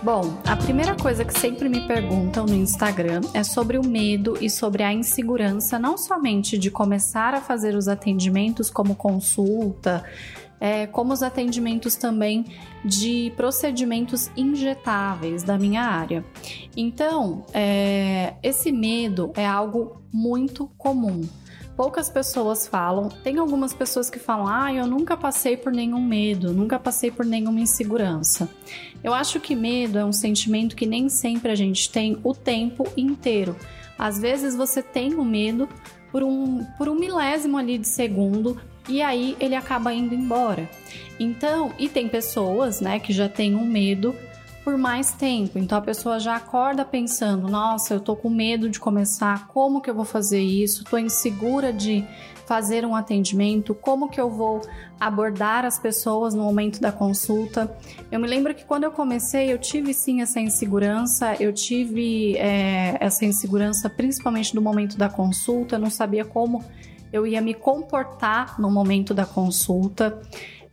[0.02, 4.48] Bom, a primeira coisa que sempre me perguntam no Instagram é sobre o medo e
[4.48, 10.02] sobre a insegurança, não somente de começar a fazer os atendimentos como consulta,
[10.58, 12.46] é, como os atendimentos também
[12.82, 16.24] de procedimentos injetáveis da minha área.
[16.74, 21.28] Então, é, esse medo é algo muito comum
[21.80, 23.08] poucas pessoas falam.
[23.08, 27.24] Tem algumas pessoas que falam: ah, eu nunca passei por nenhum medo, nunca passei por
[27.24, 28.50] nenhuma insegurança.
[29.02, 32.86] Eu acho que medo é um sentimento que nem sempre a gente tem o tempo
[32.98, 33.56] inteiro.
[33.98, 35.66] Às vezes você tem o medo
[36.12, 40.68] por um, por um milésimo ali de segundo e aí ele acaba indo embora.
[41.18, 44.14] Então, e tem pessoas, né, que já têm um medo
[44.64, 45.58] por mais tempo.
[45.58, 49.90] Então a pessoa já acorda pensando: nossa, eu tô com medo de começar, como que
[49.90, 50.84] eu vou fazer isso?
[50.84, 52.04] Tô insegura de
[52.46, 54.60] fazer um atendimento, como que eu vou
[54.98, 57.72] abordar as pessoas no momento da consulta.
[58.10, 62.96] Eu me lembro que quando eu comecei, eu tive sim essa insegurança, eu tive é,
[62.98, 66.64] essa insegurança principalmente no momento da consulta, eu não sabia como
[67.12, 70.20] eu ia me comportar no momento da consulta.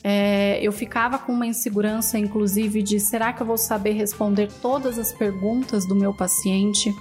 [0.10, 4.98] É, eu ficava com uma insegurança, inclusive, de será que eu vou saber responder todas
[4.98, 6.96] as perguntas do meu paciente?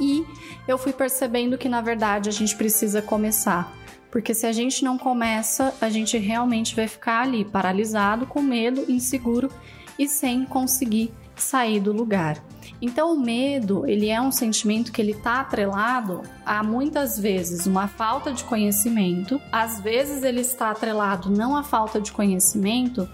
[0.00, 0.24] E
[0.66, 3.76] eu fui percebendo que, na verdade, a gente precisa começar.
[4.10, 8.90] Porque se a gente não começa, a gente realmente vai ficar ali paralisado, com medo,
[8.90, 9.50] inseguro
[9.98, 12.42] e sem conseguir sair do lugar.
[12.80, 17.86] Então o medo, ele é um sentimento que ele está atrelado a muitas vezes uma
[17.86, 23.08] falta de conhecimento, às vezes ele está atrelado não à falta de conhecimento,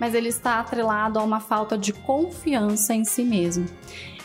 [0.00, 3.66] mas ele está atrelado a uma falta de confiança em si mesmo.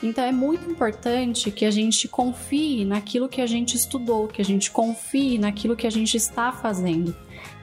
[0.01, 4.45] Então é muito importante que a gente confie naquilo que a gente estudou, que a
[4.45, 7.15] gente confie naquilo que a gente está fazendo.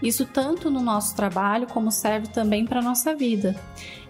[0.03, 3.57] Isso tanto no nosso trabalho como serve também para a nossa vida.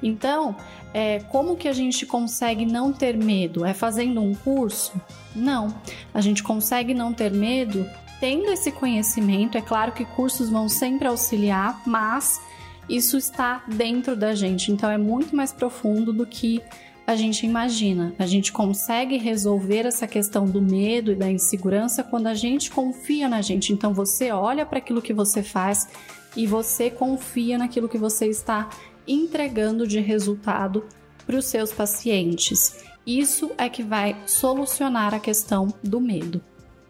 [0.03, 0.57] Então,
[0.93, 3.65] é, como que a gente consegue não ter medo?
[3.65, 5.01] É fazendo um curso?
[5.35, 5.75] Não.
[6.13, 7.87] A gente consegue não ter medo
[8.19, 9.57] tendo esse conhecimento.
[9.57, 12.41] É claro que cursos vão sempre auxiliar, mas
[12.89, 14.73] isso está dentro da gente.
[14.73, 16.63] Então, é muito mais profundo do que
[17.07, 18.15] a gente imagina.
[18.19, 23.29] A gente consegue resolver essa questão do medo e da insegurança quando a gente confia
[23.29, 23.73] na gente.
[23.73, 25.89] Então você olha para aquilo que você faz
[26.37, 28.69] e você confia naquilo que você está
[29.07, 30.85] entregando de resultado
[31.25, 32.85] para os seus pacientes.
[33.07, 36.43] Isso é que vai solucionar a questão do medo.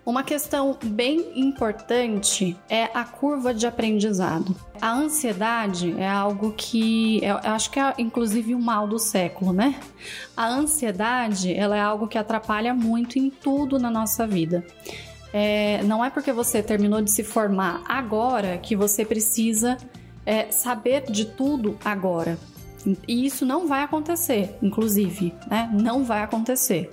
[0.07, 4.55] Uma questão bem importante é a curva de aprendizado.
[4.81, 9.75] A ansiedade é algo que eu acho que é inclusive o mal do século, né?
[10.37, 14.65] A ansiedade ela é algo que atrapalha muito em tudo na nossa vida.
[15.33, 19.77] É, não é porque você terminou de se formar agora que você precisa
[20.25, 22.39] é, saber de tudo agora.
[23.09, 25.69] E isso não vai acontecer, inclusive, né?
[25.73, 26.93] Não vai acontecer.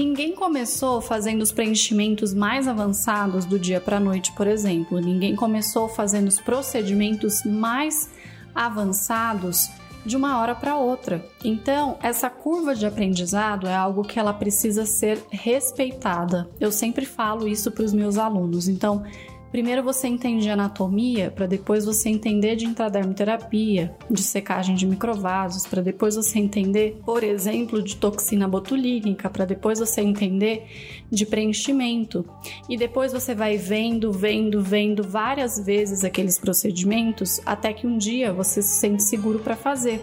[0.00, 4.98] Ninguém começou fazendo os preenchimentos mais avançados do dia para a noite, por exemplo.
[4.98, 8.08] Ninguém começou fazendo os procedimentos mais
[8.54, 9.68] avançados
[10.06, 11.22] de uma hora para outra.
[11.44, 16.48] Então, essa curva de aprendizado é algo que ela precisa ser respeitada.
[16.58, 18.68] Eu sempre falo isso para os meus alunos.
[18.68, 19.04] Então,
[19.50, 25.66] Primeiro você entende de anatomia, para depois você entender de intradermoterapia, de secagem de microvasos,
[25.66, 30.66] para depois você entender, por exemplo, de toxina botulínica, para depois você entender
[31.10, 32.24] de preenchimento.
[32.68, 38.32] E depois você vai vendo, vendo, vendo várias vezes aqueles procedimentos até que um dia
[38.32, 40.00] você se sente seguro para fazer.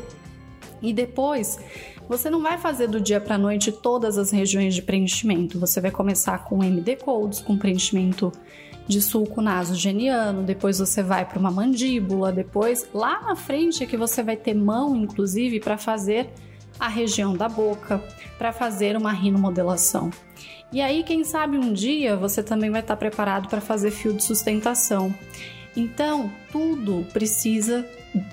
[0.82, 1.58] E depois
[2.10, 5.60] você não vai fazer do dia para noite todas as regiões de preenchimento.
[5.60, 8.32] Você vai começar com MD codes, com preenchimento
[8.88, 13.98] de sulco nasogeniano, depois você vai para uma mandíbula, depois lá na frente é que
[13.98, 16.30] você vai ter mão, inclusive, para fazer
[16.80, 18.02] a região da boca,
[18.38, 20.10] para fazer uma rinomodelação.
[20.72, 24.24] E aí, quem sabe um dia você também vai estar preparado para fazer fio de
[24.24, 25.14] sustentação.
[25.76, 27.86] Então, tudo precisa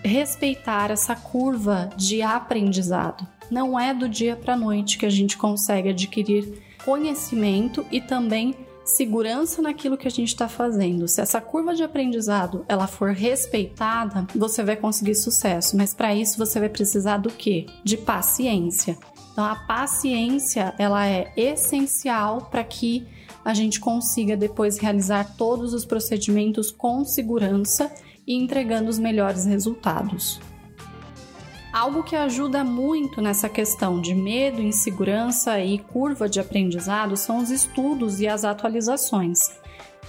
[0.02, 3.26] respeitar essa curva de aprendizado.
[3.50, 8.54] Não é do dia para a noite que a gente consegue adquirir conhecimento e também
[8.84, 11.08] segurança naquilo que a gente está fazendo.
[11.08, 15.76] Se essa curva de aprendizado ela for respeitada, você vai conseguir sucesso.
[15.76, 17.66] Mas para isso você vai precisar do quê?
[17.82, 18.98] De paciência.
[19.32, 23.06] Então a paciência ela é essencial para que
[23.44, 27.92] a gente consiga depois realizar todos os procedimentos com segurança
[28.26, 30.40] e entregando os melhores resultados.
[31.74, 37.50] Algo que ajuda muito nessa questão de medo, insegurança e curva de aprendizado são os
[37.50, 39.40] estudos e as atualizações.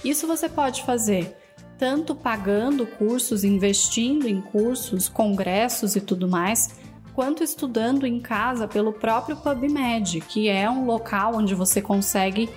[0.04, 1.36] Isso você pode fazer
[1.76, 6.78] tanto pagando cursos, investindo em cursos, congressos e tudo mais,
[7.12, 12.48] quanto estudando em casa pelo próprio PubMed, que é um local onde você consegue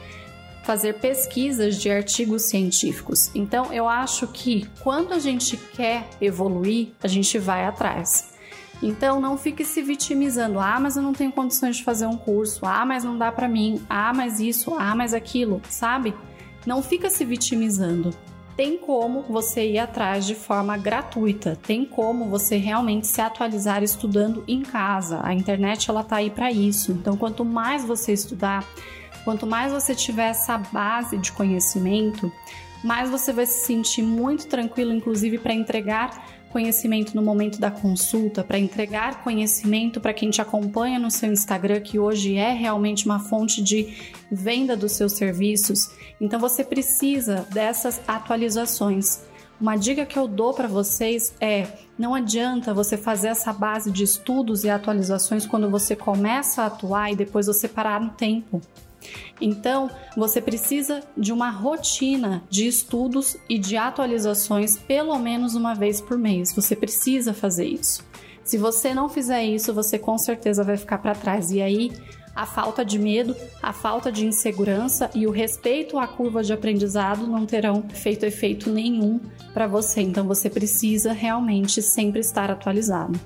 [0.64, 3.32] fazer pesquisas de artigos científicos.
[3.34, 8.38] Então, eu acho que quando a gente quer evoluir, a gente vai atrás.
[8.82, 10.60] Então não fique se vitimizando.
[10.60, 12.66] Ah, mas eu não tenho condições de fazer um curso.
[12.66, 13.82] Ah, mas não dá para mim.
[13.90, 14.74] Ah, mas isso.
[14.78, 16.14] Ah, mas aquilo, sabe?
[16.66, 18.14] Não fica se vitimizando.
[18.56, 21.58] Tem como você ir atrás de forma gratuita.
[21.66, 25.22] Tem como você realmente se atualizar estudando em casa.
[25.24, 26.92] A internet ela tá aí para isso.
[26.92, 28.66] Então quanto mais você estudar,
[29.24, 32.32] quanto mais você tiver essa base de conhecimento,
[32.84, 38.44] mais você vai se sentir muito tranquilo, inclusive para entregar conhecimento no momento da consulta,
[38.44, 43.20] para entregar conhecimento para quem te acompanha no seu Instagram, que hoje é realmente uma
[43.20, 45.92] fonte de venda dos seus serviços.
[46.20, 49.22] Então você precisa dessas atualizações.
[49.60, 51.68] Uma dica que eu dou para vocês é:
[51.98, 57.12] não adianta você fazer essa base de estudos e atualizações quando você começa a atuar
[57.12, 58.62] e depois você parar no tempo.
[59.42, 66.02] Então, você precisa de uma rotina de estudos e de atualizações pelo menos uma vez
[66.02, 66.54] por mês.
[66.54, 68.04] Você precisa fazer isso.
[68.44, 71.52] Se você não fizer isso, você com certeza vai ficar para trás.
[71.52, 71.92] E aí,
[72.36, 77.28] a falta de medo, a falta de insegurança e o respeito à curva de aprendizado
[77.28, 79.20] não terão feito efeito nenhum
[79.54, 80.02] para você.
[80.02, 83.20] Então, você precisa realmente sempre estar atualizado.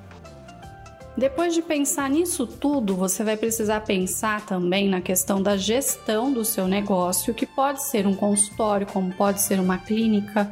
[1.15, 6.43] Depois de pensar nisso tudo, você vai precisar pensar também na questão da gestão do
[6.43, 10.51] seu negócio, que pode ser um consultório, como pode ser uma clínica.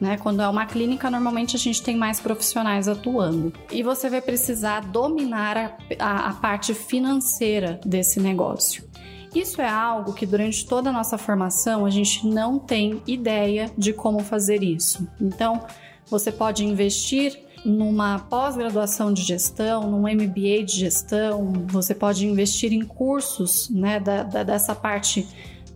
[0.00, 0.16] Né?
[0.16, 3.52] Quando é uma clínica, normalmente a gente tem mais profissionais atuando.
[3.70, 8.84] E você vai precisar dominar a, a, a parte financeira desse negócio.
[9.32, 13.92] Isso é algo que durante toda a nossa formação a gente não tem ideia de
[13.92, 15.08] como fazer isso.
[15.20, 15.64] Então,
[16.08, 22.84] você pode investir numa pós-graduação de gestão, num MBA de gestão, você pode investir em
[22.84, 25.26] cursos né, da, da dessa parte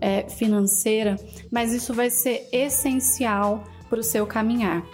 [0.00, 1.16] é, financeira,
[1.50, 4.84] mas isso vai ser essencial para o seu caminhar.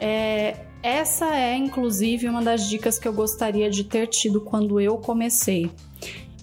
[0.00, 4.98] É, essa é, inclusive, uma das dicas que eu gostaria de ter tido quando eu
[4.98, 5.70] comecei.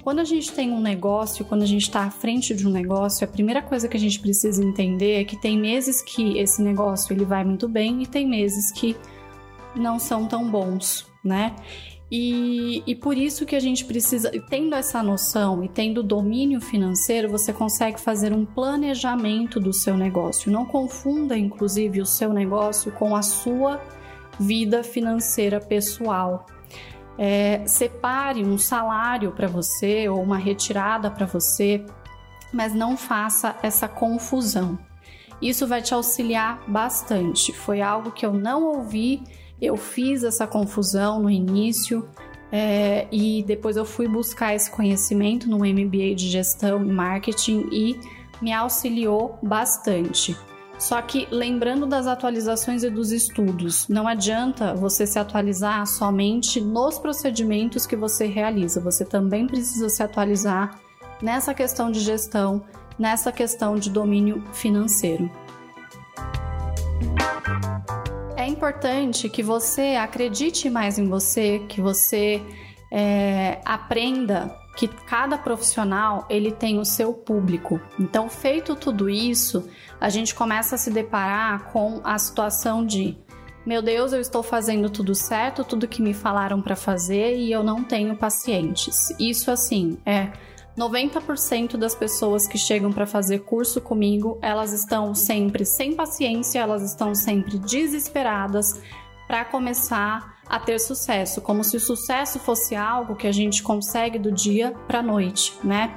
[0.04, 3.24] Quando a gente tem um negócio, quando a gente está à frente de um negócio,
[3.24, 7.14] a primeira coisa que a gente precisa entender é que tem meses que esse negócio
[7.14, 8.98] ele vai muito bem e tem meses que
[9.76, 11.56] não são tão bons, né?
[12.16, 17.28] E, e por isso que a gente precisa, tendo essa noção e tendo domínio financeiro,
[17.28, 20.52] você consegue fazer um planejamento do seu negócio.
[20.52, 23.82] Não confunda, inclusive, o seu negócio com a sua
[24.40, 26.46] vida financeira pessoal.
[27.18, 31.84] É, separe um salário para você ou uma retirada para você,
[32.54, 34.78] mas não faça essa confusão.
[35.42, 37.52] Isso vai te auxiliar bastante.
[37.52, 39.24] Foi algo que eu não ouvi
[39.66, 42.08] eu fiz essa confusão no início,
[42.56, 48.00] É, e depois eu fui buscar esse conhecimento no MBA de gestão e marketing e
[48.40, 50.38] me auxiliou bastante.
[50.78, 57.00] Só que lembrando das atualizações e dos estudos, não adianta você se atualizar somente nos
[57.00, 60.80] procedimentos que você realiza, você também precisa se atualizar
[61.24, 62.62] nessa questão de gestão,
[63.00, 65.28] nessa questão de domínio financeiro.
[68.44, 72.42] É importante que você acredite mais em você, que você
[72.92, 77.80] é, aprenda que cada profissional ele tem o seu público.
[77.98, 79.66] Então, feito tudo isso,
[79.98, 83.18] a gente começa a se deparar com a situação de
[83.66, 87.64] meu Deus, eu estou fazendo tudo certo, tudo que me falaram para fazer e eu
[87.64, 89.10] não tenho pacientes.
[89.18, 90.34] Isso assim é
[90.78, 96.82] 90% das pessoas que chegam para fazer curso comigo, elas estão sempre sem paciência, elas
[96.82, 98.82] estão sempre desesperadas
[99.28, 104.20] para começar a ter sucesso, como se o sucesso fosse algo que a gente consegue
[104.20, 105.96] do dia para noite, né?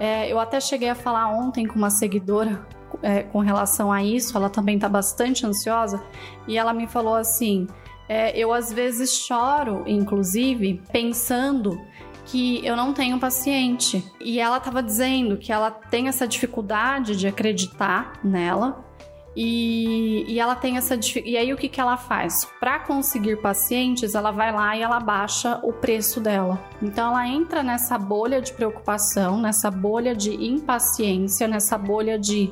[0.00, 2.66] É, eu até cheguei a falar ontem com uma seguidora
[3.02, 6.02] é, com relação a isso, ela também está bastante ansiosa
[6.48, 7.66] e ela me falou assim:
[8.08, 11.80] é, eu às vezes choro, inclusive, pensando
[12.24, 14.04] que eu não tenho paciente.
[14.20, 18.84] E ela estava dizendo que ela tem essa dificuldade de acreditar nela.
[19.36, 24.14] E, e ela tem essa e aí o que, que ela faz para conseguir pacientes
[24.14, 28.52] ela vai lá e ela baixa o preço dela então ela entra nessa bolha de
[28.52, 32.48] preocupação nessa bolha de impaciência nessa bolha de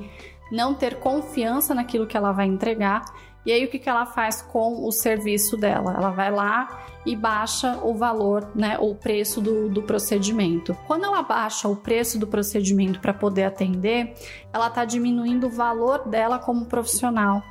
[0.50, 3.04] não ter confiança naquilo que ela vai entregar
[3.44, 5.94] e aí o que, que ela faz com o serviço dela?
[5.96, 10.76] Ela vai lá e baixa o valor, né, o preço do, do procedimento.
[10.86, 14.14] Quando ela baixa o preço do procedimento para poder atender,
[14.52, 17.42] ela está diminuindo o valor dela como profissional.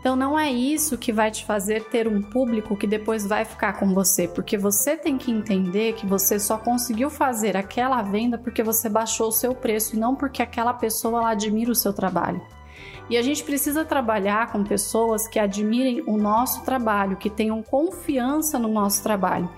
[0.00, 3.72] Então não é isso que vai te fazer ter um público que depois vai ficar
[3.80, 8.62] com você, porque você tem que entender que você só conseguiu fazer aquela venda porque
[8.62, 12.40] você baixou o seu preço e não porque aquela pessoa admira o seu trabalho.
[13.10, 18.58] E a gente precisa trabalhar com pessoas que admirem o nosso trabalho, que tenham confiança
[18.58, 19.48] no nosso trabalho.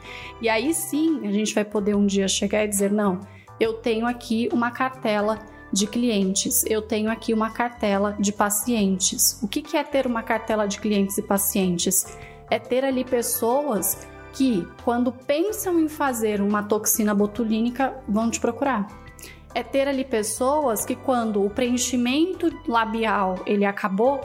[0.40, 3.20] E aí sim a gente vai poder um dia chegar e dizer: não,
[3.58, 5.38] eu tenho aqui uma cartela
[5.72, 9.40] de clientes, eu tenho aqui uma cartela de pacientes.
[9.42, 12.18] O que é ter uma cartela de clientes e pacientes?
[12.50, 19.00] É ter ali pessoas que, quando pensam em fazer uma toxina botulínica, vão te procurar
[19.54, 24.21] é ter ali pessoas que quando o preenchimento labial ele acabou,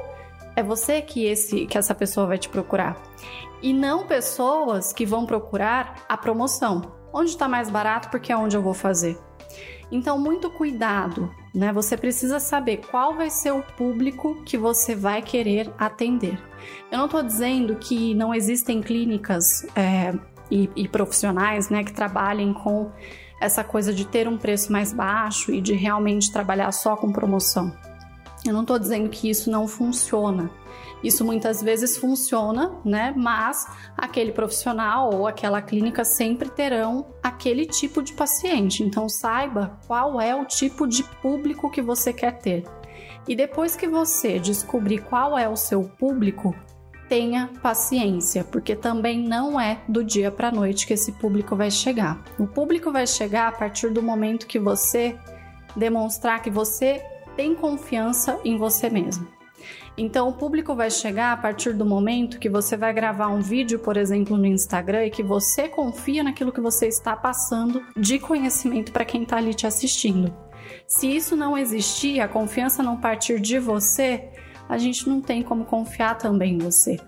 [0.55, 3.01] é você que esse que essa pessoa vai te procurar.
[3.61, 6.93] E não pessoas que vão procurar a promoção.
[7.11, 9.17] Onde está mais barato porque é onde eu vou fazer.
[9.91, 11.71] Então, muito cuidado, né?
[11.71, 16.37] Você precisa saber qual vai ser o público que você vai querer atender.
[16.91, 20.13] Eu não estou dizendo que não existem clínicas é,
[20.49, 22.91] e, e profissionais, né, que trabalhem com
[23.39, 27.73] essa coisa de ter um preço mais baixo e de realmente trabalhar só com promoção.
[28.45, 30.51] Eu não estou dizendo que isso não funciona.
[31.03, 33.13] Isso muitas vezes funciona, né?
[33.15, 38.83] Mas aquele profissional ou aquela clínica sempre terão aquele tipo de paciente.
[38.83, 42.63] Então saiba qual é o tipo de público que você quer ter.
[43.27, 46.55] E depois que você descobrir qual é o seu público,
[47.07, 52.23] tenha paciência, porque também não é do dia para noite que esse público vai chegar.
[52.37, 55.17] O público vai chegar a partir do momento que você
[55.75, 57.01] demonstrar que você
[57.35, 59.27] tem confiança em você mesmo.
[59.97, 63.79] Então, o público vai chegar a partir do momento que você vai gravar um vídeo,
[63.79, 68.91] por exemplo, no Instagram e que você confia naquilo que você está passando de conhecimento
[68.91, 70.33] para quem está ali te assistindo.
[70.85, 74.29] Se isso não existir, a confiança não partir de você,
[74.67, 76.99] a gente não tem como confiar também em você.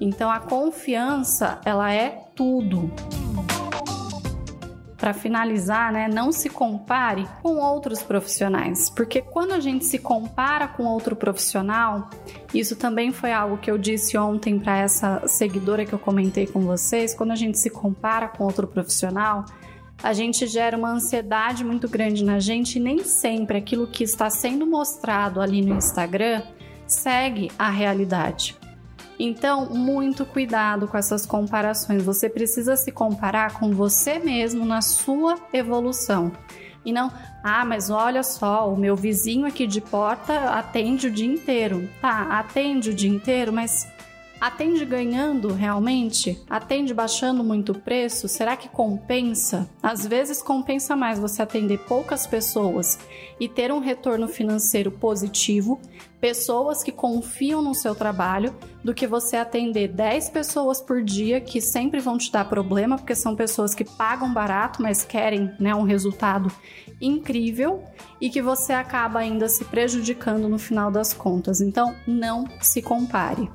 [0.00, 2.90] Então a confiança, ela é tudo.
[4.96, 10.66] Para finalizar, né, não se compare com outros profissionais, porque quando a gente se compara
[10.66, 12.08] com outro profissional,
[12.54, 16.60] isso também foi algo que eu disse ontem para essa seguidora que eu comentei com
[16.60, 19.44] vocês, quando a gente se compara com outro profissional,
[20.02, 24.30] a gente gera uma ansiedade muito grande na gente e nem sempre aquilo que está
[24.30, 26.42] sendo mostrado ali no Instagram
[26.94, 28.56] segue a realidade.
[29.18, 32.02] Então, muito cuidado com essas comparações.
[32.02, 36.32] Você precisa se comparar com você mesmo na sua evolução.
[36.84, 37.10] E não,
[37.42, 41.88] ah, mas olha só, o meu vizinho aqui de porta atende o dia inteiro.
[42.00, 43.86] Tá, atende o dia inteiro, mas
[44.44, 46.38] Atende ganhando realmente?
[46.50, 48.28] Atende baixando muito o preço?
[48.28, 49.66] Será que compensa?
[49.82, 52.98] Às vezes compensa mais você atender poucas pessoas
[53.40, 55.80] e ter um retorno financeiro positivo,
[56.20, 61.58] pessoas que confiam no seu trabalho, do que você atender 10 pessoas por dia que
[61.58, 65.84] sempre vão te dar problema, porque são pessoas que pagam barato, mas querem né, um
[65.84, 66.52] resultado
[67.00, 67.82] incrível
[68.20, 71.62] e que você acaba ainda se prejudicando no final das contas.
[71.62, 73.48] Então, não se compare.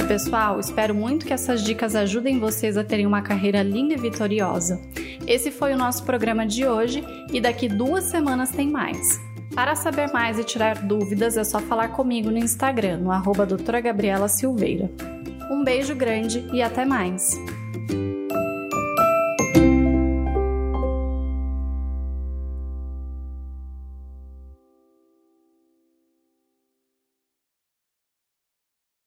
[0.00, 0.58] Isso, pessoal.
[0.58, 4.80] Espero muito que essas dicas ajudem vocês a terem uma carreira linda e vitoriosa.
[5.26, 9.20] Esse foi o nosso programa de hoje e daqui duas semanas tem mais.
[9.54, 13.80] Para saber mais e tirar dúvidas, é só falar comigo no Instagram, no arroba doutora
[13.80, 14.90] Gabriela Silveira.
[15.50, 17.38] Um beijo grande e até mais!